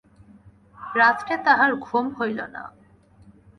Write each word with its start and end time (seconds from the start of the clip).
রাত্রে 0.95 1.33
তাঁহার 1.45 1.71
ঘুম 1.75 2.05
হইল 2.17 2.39
না। 2.55 2.63